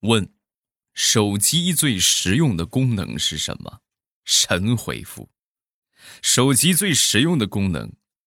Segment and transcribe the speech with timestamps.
[0.00, 0.32] 问：
[0.94, 3.80] 手机最实用的功能是什么？
[4.24, 5.30] 神回复：
[6.22, 7.92] 手机最实用的功能，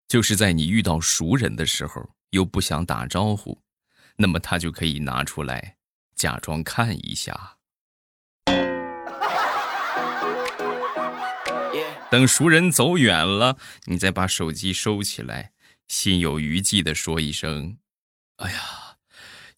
[0.08, 3.62] 就是在你遇到熟人的时候又不想打招呼，
[4.16, 5.76] 那么他就可以拿出来
[6.14, 7.58] 假装看一下。
[12.10, 15.52] 等熟人走远了，你再把手机收起来，
[15.88, 17.78] 心有余悸的说一声
[18.36, 18.60] ：“哎呀，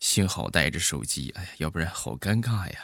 [0.05, 2.79] 幸好带着手机，哎呀，要不然好尴尬呀。”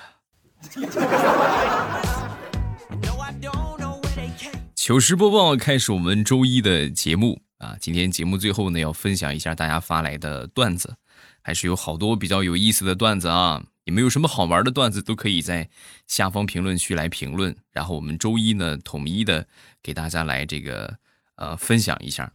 [4.75, 10.97] 糗事播报开始，我们周一的节目啊，今天节目最后呢，要分享一下大家发来的段子，
[11.43, 13.63] 还是有好多比较有意思的段子啊。
[13.85, 15.69] 你们有什么好玩的段子，都可以在
[16.07, 19.47] 下方评论区来评论，然后我们周一呢统一的
[19.83, 20.97] 给大家来这个
[21.37, 22.33] 呃分享一下。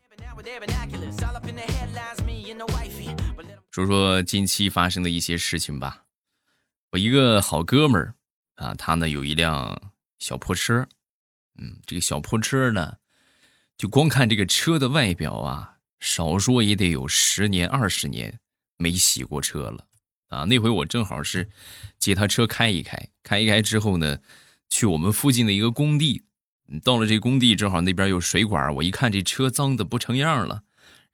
[3.76, 6.06] 说说近期发生的一些事情吧。
[6.92, 8.16] 我一个好哥们儿
[8.56, 10.88] 啊，他呢有一辆小破车，
[11.58, 12.96] 嗯，这个小破车呢，
[13.78, 18.40] 就光看这个车的外表啊，少说也得有十年二十年
[18.78, 19.86] 没洗过车了。
[20.30, 21.50] 啊，那回我正好是
[22.00, 24.20] 借他车开一开，开一开之后呢，
[24.70, 26.24] 去我们附近的一个工地。
[26.82, 30.64] 到了这工地，正好那边有水管，我一看这车脏的不成样了，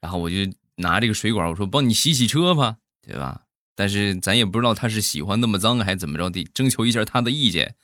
[0.00, 0.36] 然后我就
[0.82, 3.42] 拿这个水管，我说帮你洗洗车吧，对吧？
[3.74, 7.74] 但是咱也不知道他是喜欢那么脏还是怎么着，得征求一下他的意见。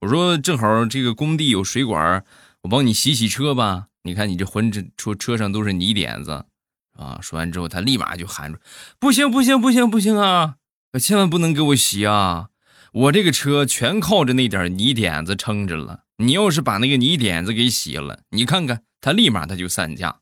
[0.00, 2.24] 我说正好这个工地有水管，
[2.62, 3.86] 我帮你洗洗车吧。
[4.02, 6.44] 你看你这浑身车车上都是泥点子，
[6.96, 7.18] 啊！
[7.22, 8.58] 说完之后，他立马就喊住
[8.98, 10.56] ：“不行不行不行不行啊！”
[11.00, 12.48] 千万不能给我洗啊！
[12.92, 16.04] 我这个车全靠着那点泥点子撑着了。
[16.18, 20.20] 你要是把那个泥点子给洗了，你看看，他立马他就散架。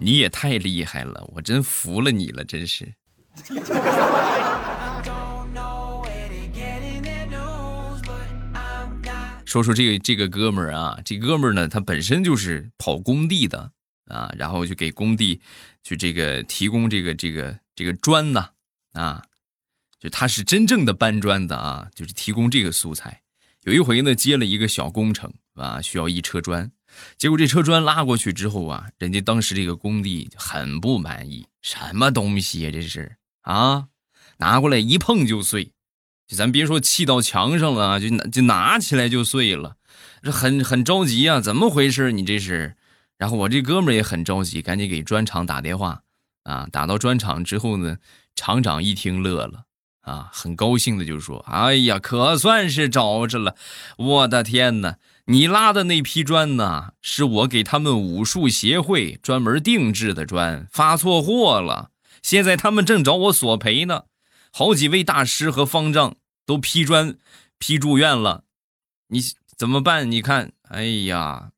[0.00, 2.92] 你也太厉害了，我真服了你了，真是。
[9.44, 13.72] 说说这个这个哥们儿啊，这哥们儿呢，他本身就是跑工地的。
[14.06, 15.40] 啊，然后就给工地
[15.84, 18.50] 去这个提供这个这个这个砖呐，
[18.90, 19.22] 啊，
[20.00, 23.22] 就他是真正的搬砖的啊，就是提供这个素材。
[23.62, 26.68] 有一回呢，接了一个小工程啊，需要一车砖，
[27.18, 33.86] 结果这车砖拉过去之后啊，人家当时这个工地很不满意，什么东西呀这是啊，
[34.38, 35.72] 拿过来一碰就碎，
[36.26, 39.76] 就咱别说砌到墙上了，就拿就拿起来就碎了，
[40.22, 42.12] 这很很着急啊，怎么回事？
[42.12, 42.76] 你这是？
[43.18, 46.02] 然后我这哥们也很着急，赶紧给砖厂打电话，
[46.44, 47.98] 啊，打到砖厂之后呢，
[48.34, 49.64] 厂长一听乐了，
[50.00, 53.56] 啊，很高兴的就说：“哎呀，可算是找着了！
[53.98, 54.96] 我的天哪，
[55.30, 64.06] 你拉的那批砖呢，是我给他们武术协会专门定制的砖，发错货了，现在他们正找我索赔呢。
[64.50, 67.16] 好几位大师和方丈都批砖
[67.58, 68.42] 批住院了，
[69.06, 69.20] 你
[69.56, 70.10] 怎么办？
[70.10, 71.52] 你看，哎呀。”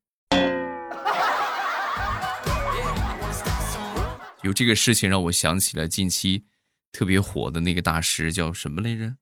[4.43, 6.45] 有这个事情让我想起了近期
[6.91, 9.15] 特别火的那个大师，叫什么来着？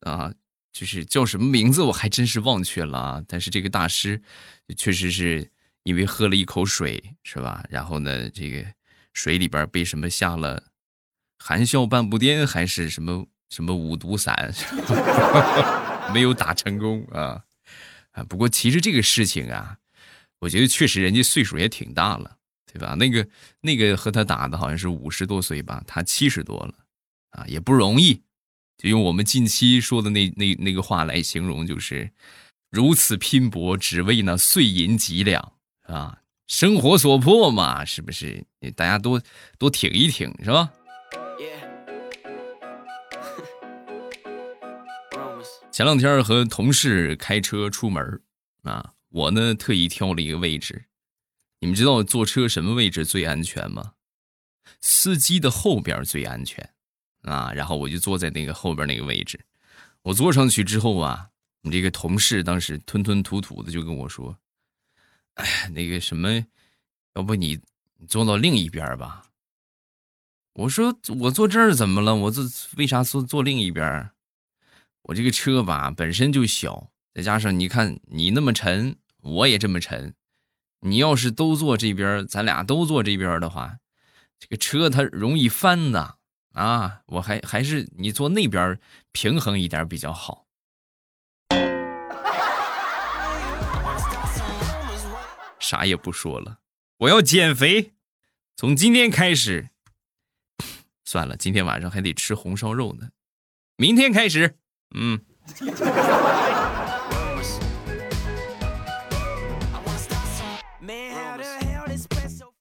[0.00, 0.32] 啊，
[0.72, 3.24] 就是叫什么名字我还真是忘却了啊。
[3.26, 4.20] 但是这个大师
[4.76, 5.50] 确实是
[5.82, 7.64] 因为喝了一口水，是吧？
[7.68, 8.64] 然后呢，这个
[9.12, 10.62] 水里边被什么下了
[11.38, 14.54] 含笑半步癫，还是什么什么五毒散，
[16.14, 17.42] 没有打成功啊
[18.12, 18.24] 啊！
[18.24, 19.78] 不过其实这个事情啊，
[20.40, 22.36] 我觉得确实人家岁数也挺大了。
[22.70, 22.94] 对吧？
[22.96, 23.26] 那个
[23.62, 26.74] 那个和他打的好像是五十多岁吧，他七十多了，
[27.30, 28.22] 啊，也不容易。
[28.78, 32.10] 就用我们近期说的那那那个话来形容，就是
[32.70, 35.52] 如此拼搏，只为那碎银几两
[35.82, 36.22] 啊！
[36.46, 38.46] 生活所迫嘛，是不是？
[38.74, 39.20] 大家多
[39.58, 40.72] 多挺一挺，是吧？
[45.70, 48.22] 前两天和同事开车出门
[48.62, 50.86] 啊，我呢特意挑了一个位置。
[51.60, 53.94] 你们知道坐车什么位置最安全吗？
[54.80, 56.70] 司机的后边最安全，
[57.30, 59.38] 啊，然后我就坐在那个后边那个位置。
[60.02, 61.28] 我坐上去之后啊，
[61.62, 64.36] 你这个同事当时吞吞吐吐的就跟我说
[65.34, 66.44] ：“哎，那个什么，
[67.14, 67.58] 要不你
[68.06, 69.26] 坐到另一边吧？”
[70.54, 72.14] 我说：“我坐这儿怎么了？
[72.14, 72.42] 我这
[72.76, 74.10] 为啥坐坐另一边？
[75.02, 80.14] 我这个车吧本身就小，再加上你看你那么沉，我也这么沉。”
[80.80, 83.78] 你要是都坐这边，咱俩都坐这边的话，
[84.38, 86.17] 这个车它容易翻的
[86.58, 87.02] 啊！
[87.06, 88.80] 我还还是你坐那边
[89.12, 90.46] 平衡一点比较好。
[95.60, 96.58] 啥也不说了，
[96.98, 97.92] 我要减肥，
[98.56, 99.68] 从今天开始
[101.04, 103.10] 算了，今天晚上还得吃红烧肉呢。
[103.76, 104.58] 明天开始，
[104.96, 105.20] 嗯。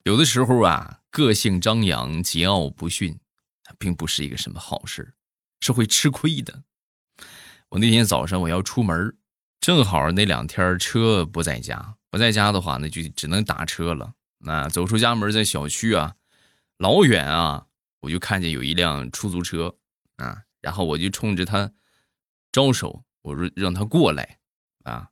[0.04, 3.20] 有的时候啊，个性张扬、桀骜不驯，
[3.78, 5.14] 并不是一个什么好事，
[5.60, 6.64] 是会吃亏的。
[7.70, 9.18] 我那天早上我要出门，
[9.60, 14.14] 正好那两天车不在家，不在家的话，那就只能打车了。
[14.40, 16.16] 那走出家门，在小区啊，
[16.78, 17.68] 老远啊，
[18.02, 19.78] 我就看见有一辆出租车
[20.18, 21.74] 啊，然后我就冲着他
[22.52, 24.40] 招手，我说让他过来
[24.84, 25.10] 啊。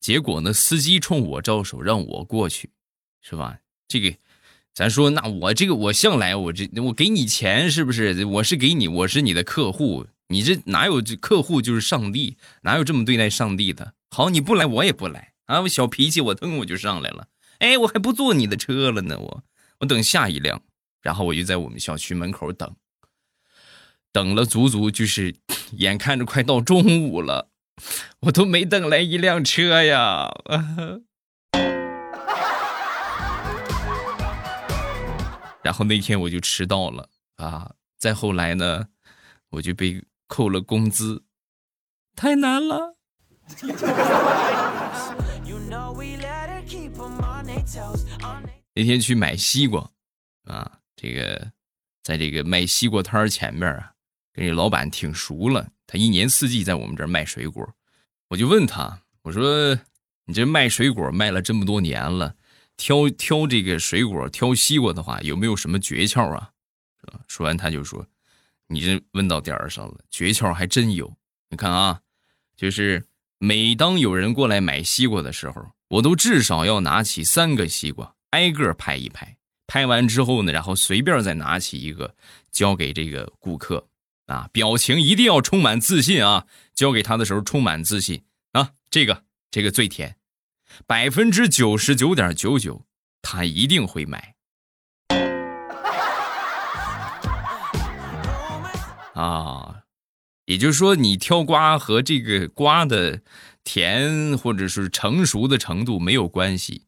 [0.00, 2.72] 结果呢，司机冲我招手，让我过去，
[3.20, 3.58] 是吧？
[3.88, 4.16] 这个，
[4.76, 8.26] 咱说，那我这个我向来我这我给你钱是不是？
[8.26, 12.36] 我是给你，我是你的客户，你这哪有这客户就是上帝？
[12.60, 13.94] 哪有这么对待上帝的？
[14.10, 15.62] 好，你不来我也不来啊！
[15.62, 17.28] 我小脾气，我腾我就上来了。
[17.60, 19.42] 哎，我还不坐你的车了呢，我
[19.80, 20.60] 我等下一辆，
[21.00, 22.76] 然后我就在我们小区门口等，
[24.12, 25.36] 等了足足就是
[25.78, 27.48] 眼看着快到中午了，
[28.20, 30.30] 我都没等来一辆车呀。
[35.66, 37.74] 然后那天我就迟到了啊！
[37.98, 38.86] 再后来呢，
[39.50, 41.24] 我就被扣了工资，
[42.14, 42.96] 太难了。
[48.74, 49.90] 那天去买西瓜
[50.44, 51.50] 啊，这个
[52.04, 53.90] 在这个卖西瓜摊前面啊，
[54.32, 57.68] 跟这老板挺熟了，他一年四季在我们这儿卖水果。
[58.28, 59.76] 我就问他，我说
[60.26, 62.36] ：“你这卖水果卖了这么多年了。”
[62.76, 66.50] 挑挑这个水果，挑西瓜的话，有没有什么诀窍啊？
[67.28, 68.04] 说完他就说
[68.66, 71.12] ：“你这问到点儿上了，诀窍还真有。
[71.48, 72.00] 你看啊，
[72.56, 73.04] 就是
[73.38, 79.36] 每当有人过来买西瓜的时候，我都至少要拿起三个西瓜，挨个拍一拍。
[79.68, 82.14] 拍完之后呢，然后随便再拿起一个，
[82.50, 83.88] 交给这个顾客
[84.26, 86.46] 啊，表情一定要充满自信啊。
[86.74, 90.16] 交给他的时候充满自信啊，这个这个最甜。”
[90.86, 92.84] 百分之九十九点九九，
[93.22, 94.34] 他一定会买。
[99.14, 99.82] 啊，
[100.44, 103.22] 也就是说，你挑瓜和这个瓜的
[103.64, 106.84] 甜或者是成熟的程度没有关系，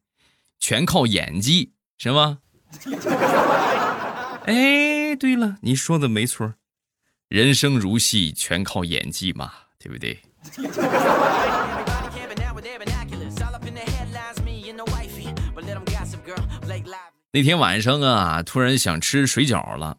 [0.59, 2.39] 全靠演技，是吗？
[4.45, 6.53] 哎，对了，你说的没错，
[7.27, 10.19] 人生如戏，全靠演技嘛，对不对？
[17.31, 19.95] 那天晚上啊，突然想吃水饺了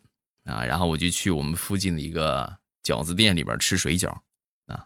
[0.47, 4.09] 啊，然后我就去我们附近的一个饺子店里边吃水饺
[4.67, 4.85] 啊。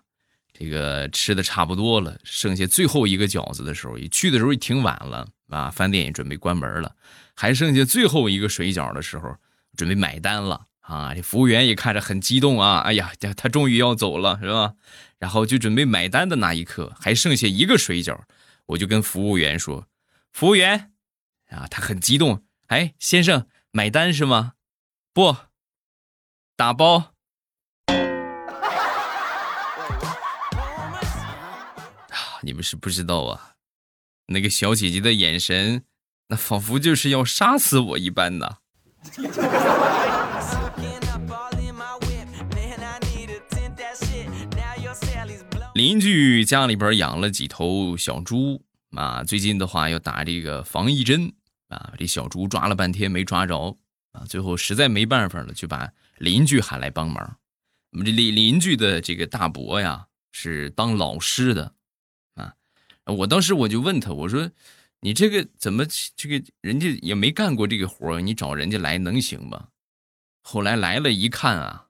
[0.53, 6.95] 这个吃的差不多了，剩下最后一个饺子的时候，一去的时候也挺晚了啊，饭店也准备关门了，
[7.35, 9.35] 还剩下最后一个水饺的时候，
[9.75, 11.15] 准备买单了啊。
[11.15, 14.75] 这服务员也看着很激动啊，哎呀，他终于要走了是吧？
[15.19, 18.21] 然后就准备买单的那一刻，还剩下一个水饺，
[18.67, 19.89] 我就跟服务员说
[20.31, 20.91] ：“服务员。”
[21.55, 22.45] 啊，他很激动。
[22.67, 24.55] 哎，先生，买单是吗？
[25.13, 25.37] 不，
[26.57, 27.13] 打包。
[32.09, 33.55] 啊，你们是不知道啊，
[34.27, 35.85] 那个小姐姐的眼神，
[36.29, 38.57] 那仿佛就是要杀死我一般呢。
[45.75, 48.63] 邻居家里边养了几头小猪
[48.97, 51.33] 啊，最近的话要打这个防疫针。
[51.75, 53.77] 啊，这小猪抓了半天没抓着
[54.13, 57.39] 啊，最后实在没办法了，就把邻居喊来帮忙。
[57.93, 61.75] 我们这邻邻居的这个大伯呀，是当老师的
[62.35, 62.55] 啊。
[63.05, 64.51] 我当时我就问他，我说
[65.01, 65.85] ：“你这个怎么
[66.17, 69.69] 这个人家也没干过这个活你找人家来能行吗？”
[70.43, 71.87] 后来来了一看啊，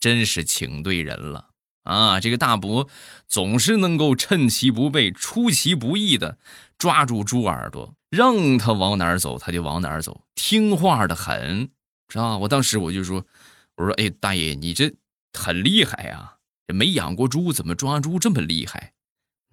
[0.00, 1.50] 真是请对人了
[1.84, 2.20] 啊！
[2.20, 2.88] 这个大伯
[3.26, 6.38] 总是能够趁其不备、出其不意的
[6.78, 7.94] 抓住猪耳朵。
[8.14, 11.68] 让他往哪儿走，他就往哪儿走，听话的很，
[12.08, 12.38] 是吧？
[12.38, 13.26] 我当时我就说
[13.76, 14.94] ：“我说，哎，大爷，你这
[15.32, 18.92] 很厉害呀，这没养过猪，怎么抓猪这么厉害？”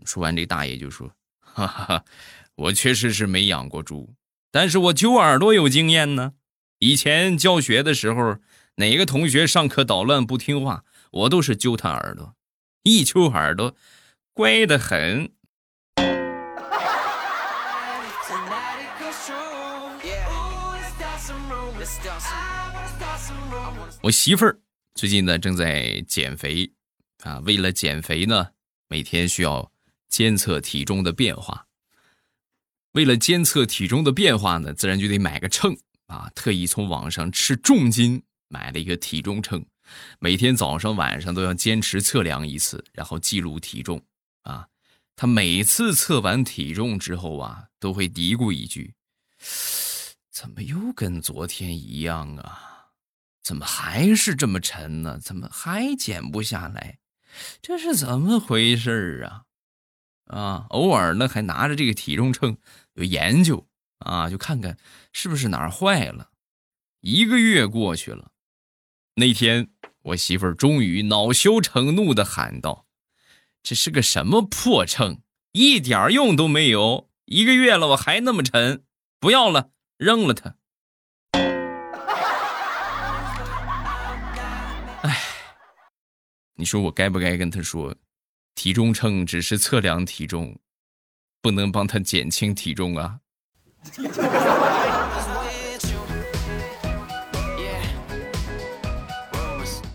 [0.06, 2.06] 说完，这大爷就说：“哈哈，
[2.56, 4.13] 我确实是没养过猪，
[4.51, 6.34] 但是我揪耳朵有经验呢。
[6.80, 8.38] 以前教学的时候，
[8.75, 12.36] 哪个同学上课捣乱不听话，我都是揪他耳朵，
[12.84, 13.75] 一揪耳朵，
[14.34, 15.32] 乖的很。”
[24.03, 24.60] 我媳妇儿
[24.96, 26.72] 最近呢正在减肥，
[27.20, 28.50] 啊，为了减肥呢，
[28.88, 29.72] 每天需要
[30.10, 31.67] 监测体重的变化。
[32.93, 35.77] 为了监测体重的变化呢，自然就得买个秤
[36.08, 39.63] 啊，特意从网上斥重金买了一个体重秤，
[40.17, 44.01] 每天早上晚上都要坚持测量一次，然后记录体重。
[44.41, 44.67] 啊，
[45.15, 48.96] 他每次测完体重之后啊，都会嘀咕一句
[50.34, 52.70] ：“怎么又跟昨天一样啊？
[53.43, 55.19] 怎么还是这么沉呢？
[55.19, 57.00] 怎么还减不下来？
[57.62, 59.43] 这是怎么回事啊？”
[60.27, 62.57] 啊，偶尔呢还拿着这个体重秤
[62.93, 63.67] 有研究
[63.98, 64.77] 啊，就看看
[65.12, 66.29] 是不是哪儿坏了。
[67.01, 68.31] 一个月过去了，
[69.15, 69.71] 那天
[70.03, 72.86] 我媳妇儿终于恼羞成怒的喊道
[73.62, 75.21] ：“这是个什么破秤，
[75.51, 77.10] 一点用都没有！
[77.25, 78.86] 一个月了，我还那么沉，
[79.19, 80.55] 不要了，扔了它。”
[86.55, 87.96] 你说我该不该跟他说，
[88.55, 90.60] 体重秤只是测量体重，
[91.41, 93.20] 不能帮他减轻体重啊？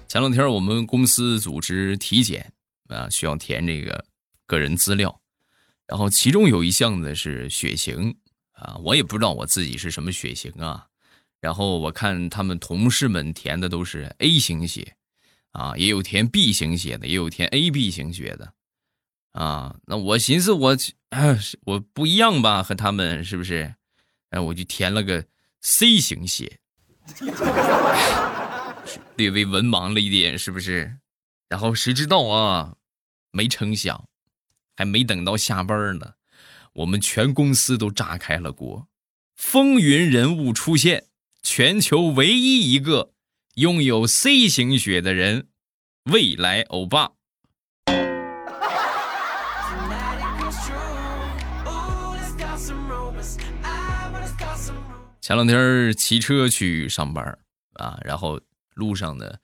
[0.08, 2.52] 前两天我们公司组织体检
[2.88, 4.04] 啊，需要填这个
[4.46, 5.20] 个人资料，
[5.86, 8.16] 然后其中有一项呢是血型
[8.52, 10.86] 啊，我也不知道我自己是什么血型啊。
[11.38, 14.96] 然后我看他们同事们填的都是 A 型血
[15.56, 18.52] 啊，也有填 B 型血的，也有填 AB 型血的
[19.32, 19.76] 啊。
[19.86, 20.76] 那我寻思我
[21.64, 23.74] 我不一样吧，和他们是不是？
[24.30, 25.24] 哎，我就填了个
[25.62, 26.60] C 型血。
[29.16, 30.98] 略微文盲了一点，是不是？
[31.48, 32.76] 然后谁知道啊？
[33.30, 34.10] 没成想，
[34.76, 36.16] 还没等到下班呢，
[36.74, 38.88] 我们全公司都炸开了锅，
[39.34, 41.06] 风云人物出现，
[41.42, 43.14] 全球唯一一个
[43.56, 45.48] 拥有 C 型血的人，
[46.12, 47.12] 未来欧巴。
[55.22, 57.38] 前两天骑车去上班
[57.74, 58.38] 啊，然后。
[58.74, 59.38] 路上呢，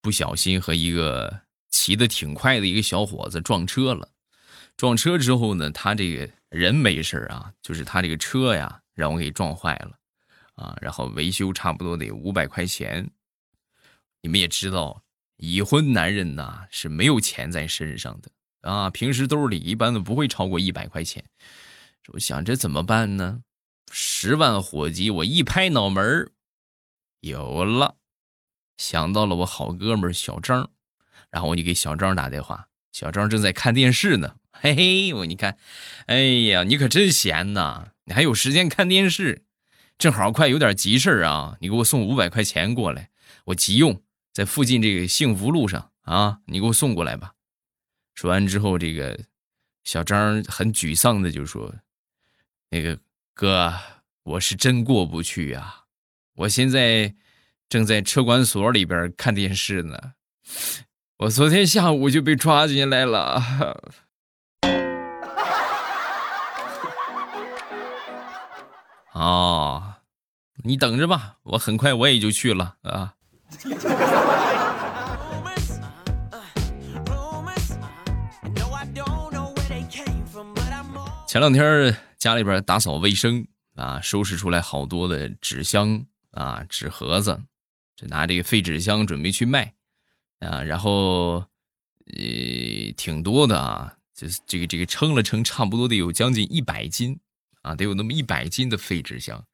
[0.00, 4.08] 不小心和一个骑的挺快的一个小伙子撞车了。
[4.76, 9.98] 撞车之后呢，他这个人没事啊，就是他这个车呀让我给撞坏了
[10.54, 10.78] 啊。
[10.80, 13.10] 然后维修差不多得五百块钱。
[14.22, 15.02] 你们也知道，
[15.36, 18.30] 已婚男人呐是没有钱在身上的
[18.62, 21.24] 啊，平时兜里一般都不会超过一百块钱。
[22.08, 23.42] 我想这怎么办呢？
[23.90, 26.30] 十万火急，我一拍脑门
[27.20, 27.96] 有了。
[28.76, 30.70] 想到了我好哥们小张，
[31.30, 32.68] 然后我就给小张打电话。
[32.92, 35.58] 小张正在看电视呢，嘿嘿，我你看，
[36.06, 39.44] 哎呀，你可真闲呐，你还有时间看电视？
[39.98, 43.10] 正好快有点急事啊，你给我送五百块钱过来，
[43.46, 44.00] 我急用，
[44.38, 47.32] 在附近这个幸福路上啊，你给我送过来吧。
[48.14, 49.18] 说完之后，这个
[49.82, 51.74] 小张很沮丧的就说
[52.70, 52.96] ：“那个
[53.34, 53.74] 哥，
[54.22, 55.74] 我是真过不去呀，
[56.36, 57.12] 我现在。”
[57.68, 60.14] 正在车管所里边看电视呢，
[61.18, 63.42] 我昨天下午就被抓进来了。
[69.12, 69.96] 哦，
[70.64, 73.16] 你等着吧，我很快我也就去了啊。
[81.26, 87.42] 前两天家里边打扫卫生啊，收拾出来好多的纸箱啊、纸盒子。
[87.96, 89.74] 就拿这个废纸箱准备去卖，
[90.38, 91.44] 啊，然后，
[92.06, 97.18] 呃，挺多的啊，就是这个这个称了称，差不多得有将近一百斤，
[97.62, 99.44] 啊，得有那么一百斤的废纸箱。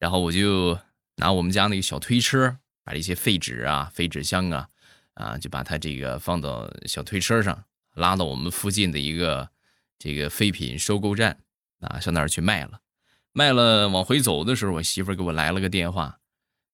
[0.00, 0.76] 然后我就
[1.14, 4.68] 拿我们家那个小推车，把这些废纸啊、废纸箱啊，
[5.14, 9.48] 啊，就把它这个放到小推车上，拉到我们附近的一个
[9.98, 11.38] 这个废品收购站，
[11.80, 12.80] 啊，上那儿去卖了。
[13.32, 16.18] 卖了往回走的时候，我媳妇给我来了个电话，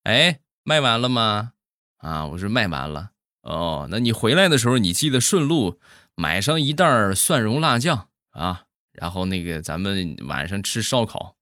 [0.03, 0.41] 哎。
[0.65, 1.55] 卖完了吗？
[1.97, 3.13] 啊，我说卖完了。
[3.41, 5.81] 哦，那你回来的时候，你记得顺路
[6.15, 11.37] 买上一袋蒜蓉辣酱啊，然后那个咱们晚上吃烧烤。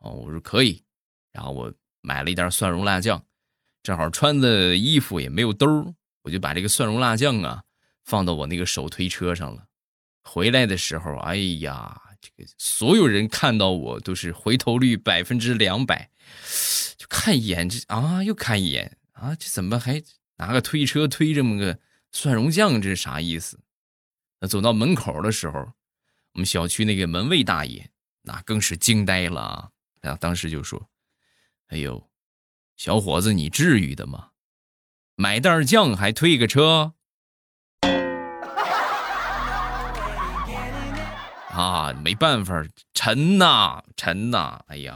[0.00, 0.84] 哦，我说可以。
[1.32, 3.24] 然后我买了一袋蒜蓉辣酱，
[3.86, 7.62] 正好穿的衣服也没有兜我就把这个蒜蓉辣酱啊
[8.02, 9.64] 放到我那个手推车上了。
[10.24, 16.10] 回来的时候，哎呀，这个所有人看到我都是回头率百分之两百。
[16.96, 20.02] 就看一眼，这啊，又看一眼啊，这怎么还
[20.38, 21.78] 拿个推车推这么个
[22.10, 22.82] 蒜蓉酱？
[22.82, 23.60] 这是啥意思？
[24.40, 25.60] 那走到门口的时候，
[26.32, 27.88] 我们小区那个门卫大爷
[28.22, 29.70] 那更是惊呆了啊！
[30.00, 30.88] 然后当时就说
[31.70, 32.04] ：“哎呦，
[32.76, 34.28] 小伙子，你至于的吗？
[35.16, 36.92] 买袋酱还推个车？”
[41.50, 44.94] 啊，没办法，沉呐，沉呐，哎呀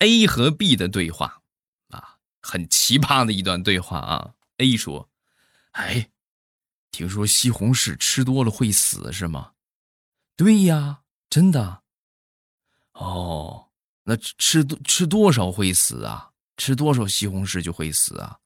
[0.00, 1.40] ！A 和 B 的对话
[1.88, 4.34] 啊，很奇葩的一段对话啊。
[4.58, 5.08] A 说
[5.72, 6.10] ：“哎，
[6.90, 9.52] 听说西红柿吃多了会死是吗
[10.36, 11.00] ？”“对呀，
[11.30, 11.82] 真的。
[12.92, 13.68] ”“哦，
[14.04, 16.30] 那吃多吃多少会死啊？
[16.56, 18.38] 吃多少西红柿就会死啊？”“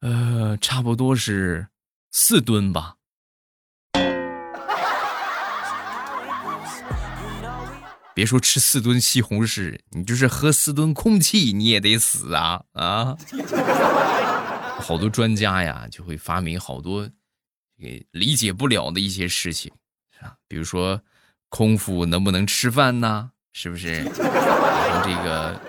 [0.00, 1.68] 呃，差不多是
[2.10, 2.96] 四吨吧。
[8.14, 13.16] ”别说吃四吨西红柿，你就是喝四吨空气，你也得死啊啊！
[14.80, 17.08] 好多专家呀，就会发明好多
[18.10, 19.72] 理解不了的一些事情，
[20.22, 20.36] 是吧？
[20.46, 21.02] 比如说
[21.48, 23.32] 空腹能不能吃饭呢？
[23.52, 24.04] 是不是？
[24.04, 25.60] 然后这个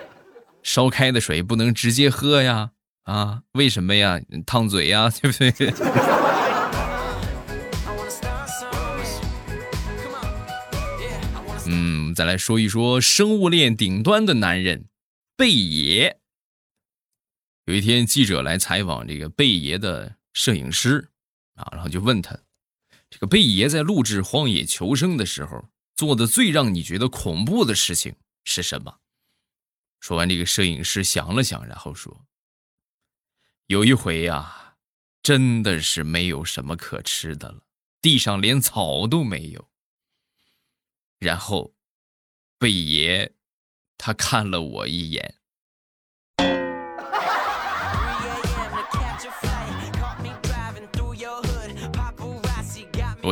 [0.62, 2.70] 烧开的水不能直接喝呀？
[3.02, 4.20] 啊，为什么呀？
[4.46, 5.74] 烫嘴呀，对不对？
[11.66, 14.86] 嗯，再来说一说生物链顶端的男人，
[15.36, 16.20] 贝爷。
[17.66, 21.08] 有一天，记者来采访这个贝爷的摄影师
[21.56, 22.38] 啊，然后就问他，
[23.14, 28.98] 这个贝爷在录制《荒野求生》的时候做的最让你觉得恐怖的事情是什么？
[30.00, 32.26] 说完，这个摄影师想了想，然后说
[33.68, 34.74] ：“有一回呀，
[35.22, 37.62] 真的是没有什么可吃的了，
[38.02, 39.70] 地上连草都没有。”
[41.20, 41.72] 然后，
[42.58, 43.32] 贝爷
[43.96, 45.36] 他看了我一眼。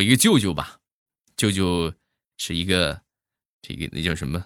[0.03, 0.81] 一个舅舅吧，
[1.37, 1.93] 舅舅
[2.37, 3.01] 是一个
[3.61, 4.45] 这个那叫什么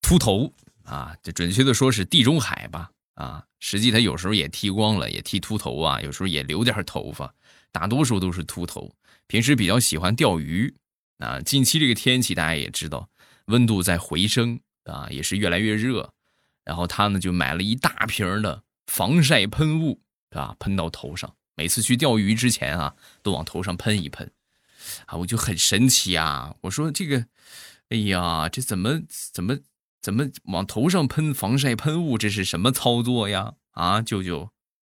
[0.00, 0.52] 秃头
[0.84, 1.16] 啊？
[1.22, 3.44] 这准确的说是地中海吧啊？
[3.58, 7.34] 实际他有时候也剃光了，也剃秃头啊，有时候也留点头发，
[7.72, 8.94] 大多数都是秃头。
[9.26, 10.74] 平时比较喜欢钓鱼。
[11.18, 13.08] 啊，近期这个天气大家也知道，
[13.46, 16.14] 温度在回升啊，也是越来越热。
[16.64, 21.34] 然后他呢就买了一大瓶的防晒喷雾，啊，喷到头上。
[21.58, 24.30] 每次去钓鱼之前啊，都往头上喷一喷。
[25.06, 26.54] 啊，我就很神奇啊！
[26.60, 27.26] 我说这个，
[27.88, 29.00] 哎呀，这怎么
[29.32, 29.58] 怎么
[30.00, 32.16] 怎么往头上喷防晒喷雾？
[32.16, 33.54] 这是什么操作呀？
[33.72, 34.50] 啊，舅舅，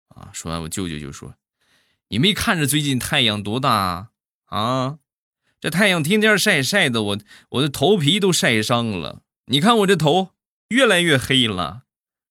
[0.09, 1.33] 啊，说完我舅舅就说
[2.09, 4.09] ：“你没看着最近太阳多大
[4.45, 4.99] 啊？”
[5.59, 7.19] 这太阳天天晒晒的，我
[7.49, 9.23] 我的头皮都晒伤了。
[9.47, 10.29] 你看我这头
[10.69, 11.83] 越来越黑了，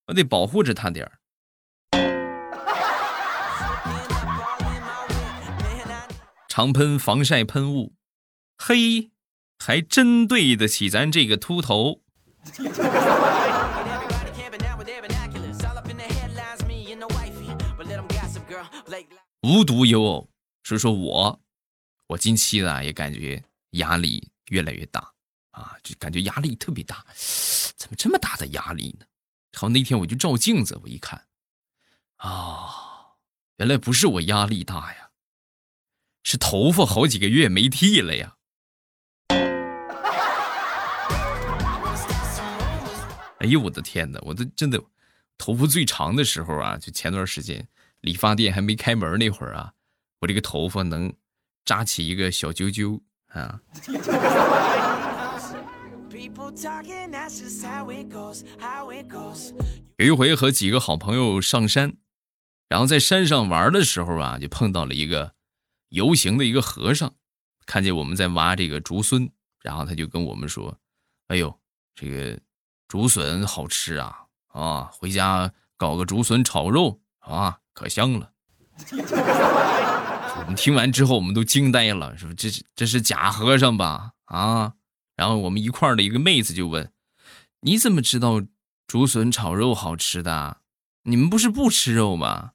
[0.06, 1.19] 我得保护着它点儿。
[6.50, 7.94] 常喷防晒喷雾，
[8.58, 9.12] 嘿，
[9.60, 12.02] 还真对得起咱这个秃头。
[19.42, 20.28] 无独有偶，
[20.64, 21.40] 说说我。
[22.08, 25.08] 我近期呢也感觉压力越来越大
[25.52, 27.06] 啊，就感觉压力特别大，
[27.76, 29.06] 怎么这么大的压力呢？
[29.52, 31.24] 然后那天我就照镜子，我一看，
[32.16, 33.14] 啊，
[33.58, 35.09] 原来不是我压力大呀，
[36.22, 38.34] 是头发好几个月没剃了呀。
[43.38, 44.82] 哎呦我的天哪，我的真的
[45.38, 47.66] 头发最长的时候啊，就前段时间
[48.00, 49.72] 理发店还没开门那会儿啊，
[50.20, 51.12] 我这个头发能。
[51.62, 53.60] 扎起一个小揪揪啊！
[59.98, 61.92] 有一回和几个好朋友上山，
[62.68, 65.34] 然后在山上玩的时候啊，就碰到了一个
[65.90, 67.14] 游行的一个和尚，
[67.66, 70.76] 看见我们在挖这个竹笋，然后他就跟我们说
[71.28, 71.60] ：“哎呦，
[71.94, 72.40] 这个
[72.88, 78.32] 竹笋好吃啊啊，回家搞个竹笋炒肉啊，可香了。”
[80.38, 84.74] 我们听完之后，我们都惊呆了，说：“这这是假和尚吧？”啊！
[85.16, 86.92] 然后我们一块的一个妹子就问
[87.60, 88.40] ：“你怎么知道
[88.86, 90.62] 竹笋炒肉好吃的？
[91.02, 92.52] 你们不是不吃肉吗？”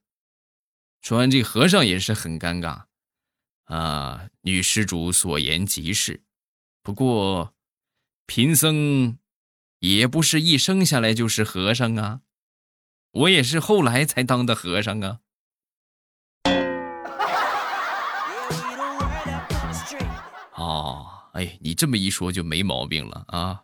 [1.02, 2.86] 说完，这和尚也是很尴尬
[3.66, 4.30] 啊。
[4.42, 6.24] 女施主所言极是，
[6.84, 7.54] 不过
[8.26, 9.18] 贫僧
[9.80, 12.22] 也不是一生下来就是和尚啊，
[13.12, 15.20] 我也是后来才当的和尚啊。
[20.54, 23.64] 哦，哎，你这么一说就没毛病了啊！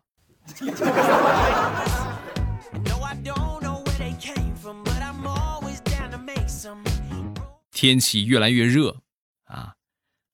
[7.72, 9.02] 天气越来越热
[9.46, 9.76] 啊，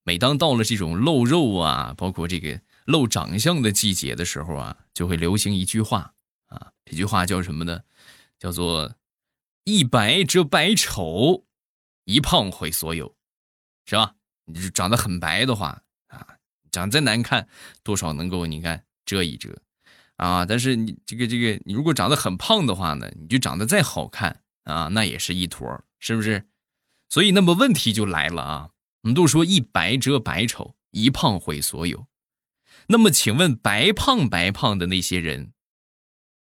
[0.07, 6.13] 每当到了这种露肉啊，包括这个露长相的季节的时候啊，就会流行一句话
[6.45, 7.81] 啊，这句话叫什么呢？
[8.39, 8.95] 叫做
[9.65, 11.43] “一白遮百丑，
[12.05, 13.17] 一胖毁所有”，
[13.85, 14.15] 是吧？
[14.45, 16.25] 你长得很白的话啊。
[16.71, 17.49] 长再难看，
[17.83, 19.61] 多少能够你看遮一遮，
[20.15, 26.47] 啊，但是你这个这个，你如果长得很胖的话呢，你就长得再好看啊，那也是一坨，是不是？
[27.09, 28.69] 所以那么问题就来了啊，
[29.07, 32.07] 我们都说一白遮百丑，一胖毁所有。
[32.87, 35.53] 那么请问白胖白胖的那些人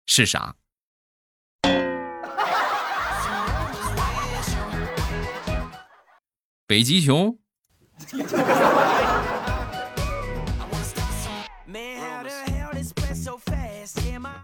[0.04, 0.56] 是啥？
[6.68, 7.38] 北极熊。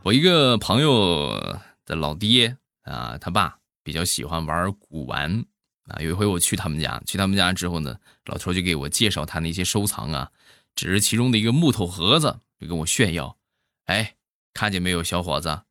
[0.03, 5.45] 我一个朋友的老爹啊，他爸比较喜欢玩古玩
[5.89, 6.01] 啊。
[6.01, 10.31] 有一回我去他们家，去他们家之后呢，老头就给我介绍他那些收藏啊，
[10.75, 13.39] 只是其中的一个木头盒子，就跟我炫耀
[13.87, 14.17] ：“哎，
[14.55, 15.63] 看见没有，小伙子，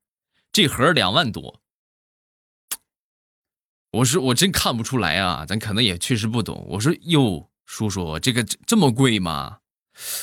[0.51, 1.62] 这盒两万多。”
[3.91, 9.60] 我说：“我真看不出来啊，咱可能也确实不懂。”我说：“哟，叔叔，这个这么贵吗？”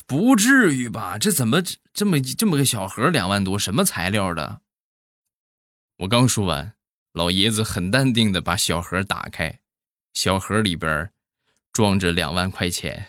[0.07, 1.19] 不至于吧？
[1.19, 1.61] 这怎么
[1.93, 3.59] 这么这么个小盒两万多？
[3.59, 4.61] 什么材料的？
[5.97, 6.75] 我刚说完，
[7.13, 9.59] 老爷子很淡定的把小盒打开，
[10.15, 11.11] 小盒里边
[11.73, 13.09] 装着两万块钱。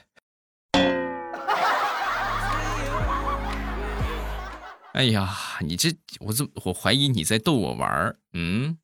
[4.93, 8.17] 哎呀，你这我怎我怀疑你在逗我玩儿？
[8.33, 8.77] 嗯。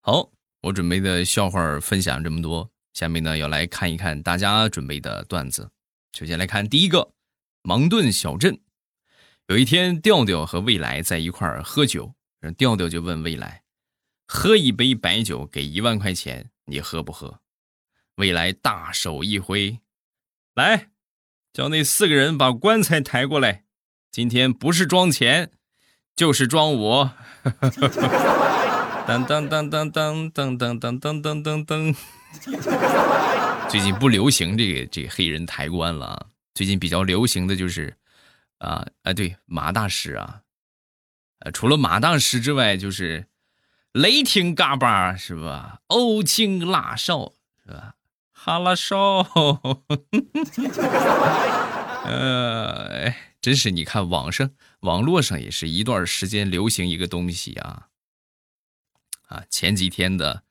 [0.00, 0.30] 好。
[0.62, 5.70] 我准备的笑话分享这么多，下面呢要来看一看大家准备的段子。
[6.12, 7.12] 首先来看第一个，
[7.62, 8.58] 芒顿小镇。
[9.48, 12.12] 有一天，调调和未来在一块儿喝酒，
[12.58, 13.62] 调调就问未来
[14.28, 17.40] ：“喝一杯白酒给一万块钱，你喝不喝？”
[18.16, 19.78] 未来大手一挥
[20.54, 20.90] ：“来，
[21.54, 23.64] 叫那四个人把棺材抬过来，
[24.12, 25.50] 今天不是装钱，
[26.14, 27.12] 就是装我。”
[29.08, 31.94] 当当当当当当当当当当当当。
[33.70, 36.28] 最近不流行这个这个黑人抬棺了！
[36.52, 37.96] 最近比较流行的就是，
[38.58, 40.42] 啊啊对马大师啊，
[41.40, 43.26] 呃除了马大师之外，就是
[43.92, 45.80] 雷霆嘎巴是吧？
[45.86, 47.32] 欧青辣少
[47.64, 47.94] 是吧？
[48.32, 48.94] 哈拉少，
[52.04, 57.88] 呃，真是你看网上网络上也是一段时间流行一个东西啊。
[59.26, 60.44] 啊，前几天的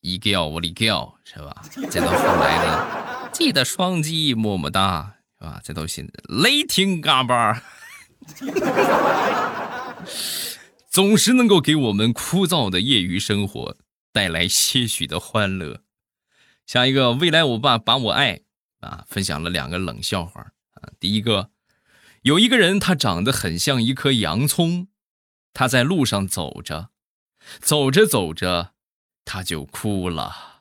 [0.00, 1.62] 一叫我的叫是吧？
[1.90, 5.60] 再到后来的记得双击么么哒是吧？
[5.62, 7.62] 再到现在雷霆嘎巴，
[10.90, 13.76] 总是能够给我们枯燥的业余生活
[14.12, 15.82] 带来些许的欢乐。
[16.66, 18.40] 下一个未来我爸把我爱
[18.80, 20.40] 啊，分享了两个冷笑话
[20.72, 20.90] 啊。
[20.98, 21.50] 第一个，
[22.22, 24.88] 有一个人他长得很像一颗洋葱，
[25.52, 26.90] 他在路上走着。
[27.60, 28.74] 走着走着，
[29.24, 30.57] 他就哭了。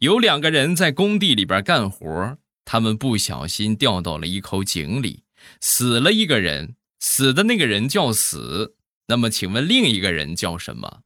[0.00, 5.24] 有两个人在工地里边干活，他们不小心掉到了一口井里，
[5.60, 6.76] 死了一个人。
[6.98, 8.76] 死的那个人叫死，
[9.08, 11.02] 那么请问另一个人叫什么？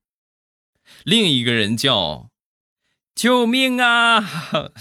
[1.05, 2.31] 另一个人叫
[3.17, 4.73] 救命啊！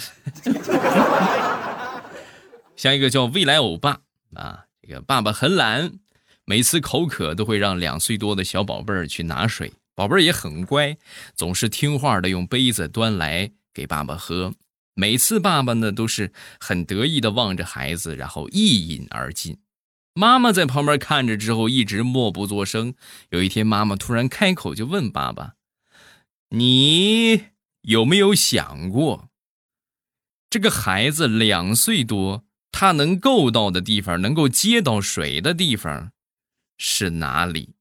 [2.76, 4.02] 下一个叫未来欧巴
[4.36, 5.94] 啊，这个爸爸很懒，
[6.46, 10.98] 每次口渴都会让两岁多的小宝贝儿去拿水，宝贝儿也很乖，
[11.36, 14.54] 总是听话的用杯子端来给爸爸喝。
[14.96, 19.58] 每次爸爸呢都是很得意的望着孩子，然后一饮而尽。
[20.14, 22.94] 妈妈在旁边看着之后一直默不作声。
[23.30, 25.56] 有一天，妈妈突然开口就问爸爸
[26.50, 27.46] ：“你
[27.82, 29.30] 有没有想过，
[30.52, 36.12] 这个孩子两岁多？”他能够到的地方，能够接到水的地方，
[36.78, 37.76] 是哪里？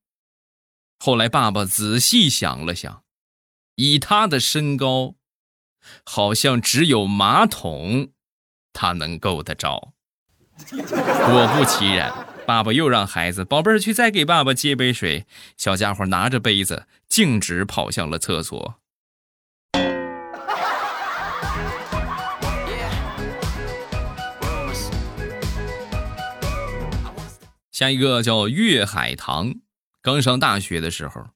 [0.99, 3.03] 后来爸爸仔细想了想，
[3.77, 5.15] 以他的身高，
[6.05, 8.11] 好像只有马桶，
[8.73, 9.93] 他能够得着。
[10.71, 12.13] 果不其然，
[12.47, 15.27] 爸爸又让孩子宝贝儿去再给爸爸接杯水。
[15.57, 18.77] 小家伙拿着杯子，径直跑向了厕所。
[27.71, 29.55] 下一个叫岳海棠，
[30.01, 31.31] 刚上大学的时候，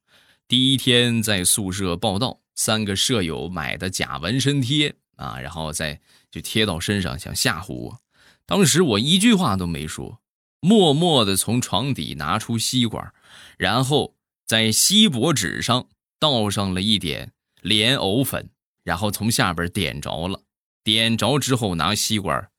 [0.46, 8.00] 第一天在宿舍报道，三个舍友买的假纹身贴啊，然后再就贴到身上，想吓唬我。
[8.44, 10.20] 当时我一句话都没说，
[10.60, 13.12] 默默的从床底拿出吸管，
[13.58, 14.16] 然后
[14.46, 15.88] 在锡箔纸上
[16.18, 18.50] 倒上了一点莲藕粉，
[18.82, 20.42] 然后从下边点着了，
[20.82, 22.50] 点着之后拿吸管。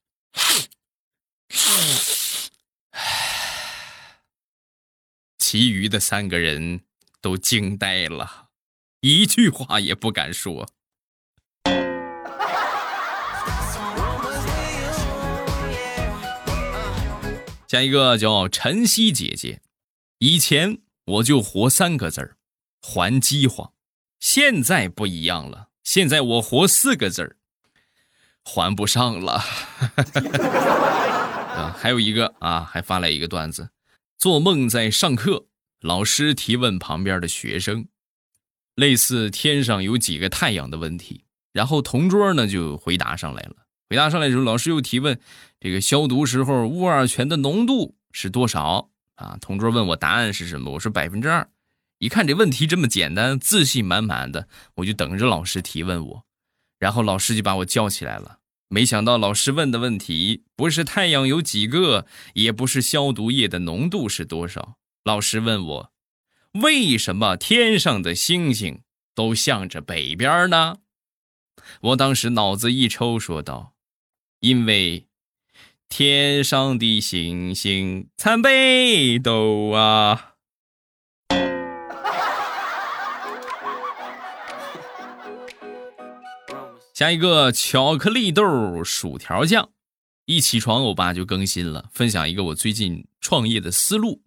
[5.38, 6.82] 其余的三个人
[7.22, 8.47] 都惊呆了，
[9.02, 10.68] 一句话也不敢说。
[17.68, 19.62] 下一个叫晨曦姐姐，
[20.18, 22.38] 以前我就活三个字儿，
[22.82, 23.72] 还饥荒。
[24.20, 27.36] 现在不一样了，现在我活四个字儿，
[28.44, 29.34] 还不上了。
[31.54, 33.70] 啊，还有一个啊，还发来一个段子：
[34.18, 35.46] 做梦在上课，
[35.82, 37.88] 老师提问旁边的学生，
[38.78, 43.56] 类似天上有几个太阳的问题，然后同桌呢就回答上来了。
[43.90, 45.20] 回答上来之后，老师又提问：
[45.60, 48.92] 这个消毒时候戊二醛的浓度是多少？
[49.16, 51.50] 啊，同桌问我答案是什么，我说百分之二。
[51.98, 56.24] 一看这问题这么简单，自信满满的，我就等着老师提问我。
[56.78, 58.38] 然后老师就把我叫起来了。
[58.70, 64.76] 没想到老师问的问题不是太阳有几个，也不是消毒液的浓度是多少。
[65.04, 65.92] 老师问我，
[66.62, 68.82] 为什么天上的星星
[69.13, 70.78] 都向着北边呢？
[71.82, 73.74] 我当时脑子一抽，说道。
[74.39, 75.08] 因为
[75.89, 80.36] 天上的星星参北斗啊！
[86.93, 89.70] 下一个巧克力豆薯条酱，
[90.26, 94.24] 一起床我爸就更新了，分享一个我最近创业的思路。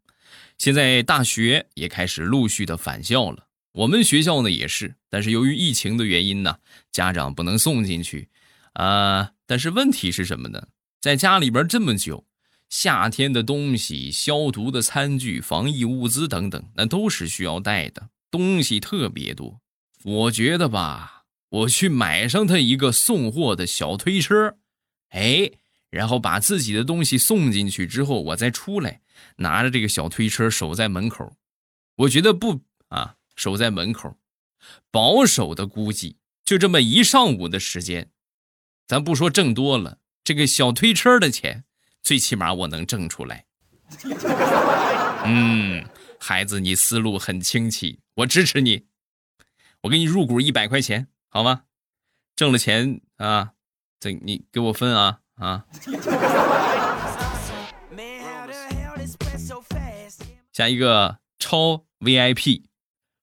[0.60, 6.58] 现在大学也开始陆续的返校了，我们学校呢也是，但是由于疫情的原因呢，
[6.92, 8.28] 家长不能送进去。
[8.74, 10.68] 啊，但是问题是什么呢？
[11.00, 12.26] 在家里边这么久，
[12.68, 19.62] 夏天的东西、消毒的餐具、防疫物资等等，那都是需要带的，东西特别多。
[20.04, 24.58] 我觉得吧，我去买上他一个送货的小推车，
[25.08, 25.52] 哎，
[25.90, 29.02] 然后把自己的东西送进去之后，我再出来，
[29.36, 31.36] 拿着这个小推车守在门口。
[31.96, 34.16] 我觉得不啊，守在门口，
[34.90, 38.10] 保守的估计就这么一上午的时间。
[38.86, 41.64] 咱不说挣多了，这个小推车的钱，
[42.02, 43.46] 最起码我能挣出来。
[45.24, 45.84] 嗯，
[46.18, 48.86] 孩子，你思路很清晰，我支持你。
[49.82, 51.64] 我给你入股一百块钱，好吗？
[52.36, 53.52] 挣了钱啊，
[53.98, 55.64] 这你给我分啊啊！
[60.52, 62.64] 下一个超 VIP，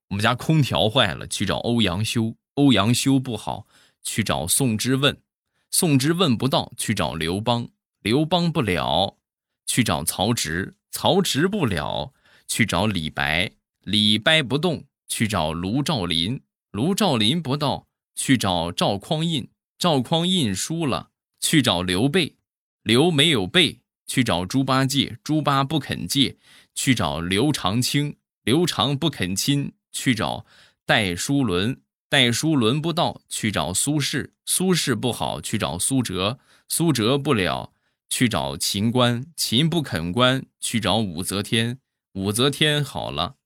[0.10, 3.68] 我们家空调坏了，去找欧阳修，欧阳修不好，
[4.02, 5.22] 去找宋之问。
[5.70, 7.68] 宋之问不到，去找刘邦；
[8.02, 9.18] 刘邦不了，
[9.66, 12.14] 去找曹植；曹植不了，
[12.48, 13.52] 去找李白；
[13.84, 16.40] 李白不动，去找卢照邻；
[16.72, 21.12] 卢照邻不到，去找赵匡胤；赵匡胤输了，
[21.48, 22.36] 去找刘备；
[22.84, 26.36] 刘没有备，去找猪八戒；猪八不肯借，
[26.76, 30.46] 去找刘长卿；刘长不肯亲，去找
[30.86, 31.82] 戴叔伦。
[32.10, 37.74] 戴叔伦不到，去找苏轼；苏轼不好，去找苏辙；苏辙不了，
[38.10, 41.78] 去找秦观；秦不肯观，去找武则天；
[42.12, 43.38] 武则天好了，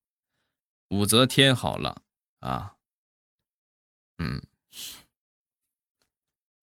[0.90, 2.02] 武则天好了
[2.40, 2.78] 啊！
[4.18, 4.42] 嗯，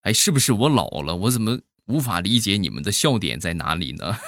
[0.09, 1.14] 哎，是不是我老了？
[1.14, 4.18] 我怎么无法理解你们的笑点在哪里呢？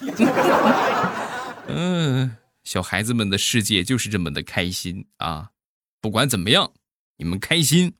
[1.66, 5.48] 嗯，小孩子们的世界就是这么的开心啊！
[5.98, 6.70] 不管怎么样。
[7.16, 7.94] 你们开心，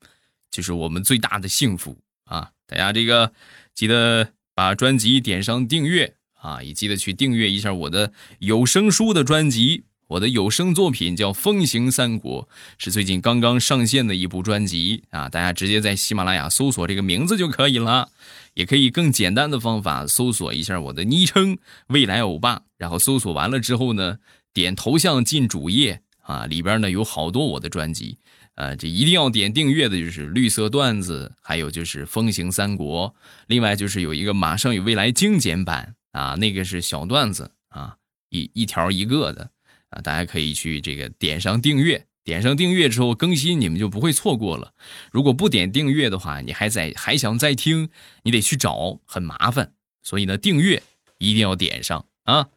[0.51, 2.51] 就是我们最大的幸福啊！
[2.67, 3.33] 大家这个
[3.73, 9.85] 记得把专辑点上订阅啊，也记得去订阅一下我的有声书的专辑。
[10.11, 12.43] 我的有声作品叫《风行三国》，
[12.77, 15.29] 是最近刚刚上线的一部专辑啊！
[15.29, 18.09] 大家直接在喜马拉雅搜索这个名字就可以了，
[18.53, 24.17] 也可以更简单的方法搜索一下我的昵称“未来欧巴”，然后搜索完了之后呢，
[24.53, 28.17] 点头像进主页啊，里边呢有好多我的专辑。
[28.55, 33.15] 呃，这一定要点订阅的就是绿色段子，还有就是风行三国，
[33.47, 37.95] 另外就是有一个马上与未来精简版啊，那个是小段子啊，
[38.29, 39.49] 一一条一个的
[39.91, 44.73] 啊，大家可以去这个点上订阅，点上订阅之后更新你们就不会错过了。
[45.11, 47.89] 如果不点订阅的话，你还在还想再听，
[48.23, 49.73] 你得去找，很麻烦。
[50.01, 50.83] 所以呢，订阅
[51.19, 52.49] 一定要点上啊。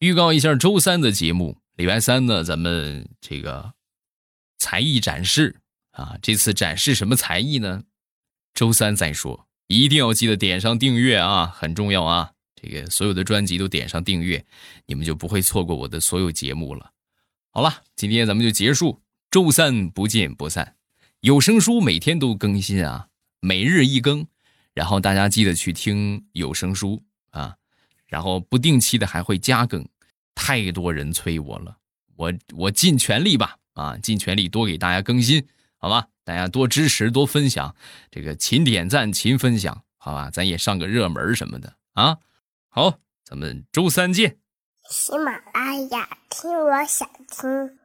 [0.00, 3.72] 预告一下周三的节目，礼拜三呢，咱们这个。
[4.60, 5.60] 才艺展示
[5.92, 6.18] 啊！
[6.20, 7.84] 这次展示什么才艺呢？
[8.52, 12.32] 周三再说，一定要记得点上订阅啊，很重要啊！
[12.60, 14.44] 这个所有的专辑都点上订阅
[14.86, 16.92] 你们就不会错过我的所有节目了。
[17.50, 20.74] 好了今天咱们就结束周三不见不散。
[21.20, 23.08] 有声书每天都更新啊
[23.40, 24.26] 每日一更
[24.74, 27.56] 然后大家记得去听有声书啊
[28.06, 29.86] 然后不定期的还会加更
[30.34, 31.78] 太多人催我了
[32.16, 36.08] 我我尽全力吧啊尽全力多给大家更新好吧？
[36.24, 37.74] 大家多支持多分享
[38.10, 40.30] 这个勤点赞勤分享好吧？
[40.30, 42.18] 咱也上个热门什么的啊
[42.68, 44.38] 好咱们周三见。
[44.90, 47.78] 喜马拉雅听我想听。